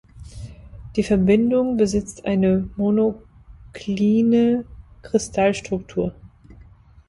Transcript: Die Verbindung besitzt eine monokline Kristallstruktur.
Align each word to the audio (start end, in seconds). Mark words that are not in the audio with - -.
Die 0.95 1.03
Verbindung 1.03 1.77
besitzt 1.77 2.25
eine 2.25 2.67
monokline 2.75 4.65
Kristallstruktur. 5.03 6.15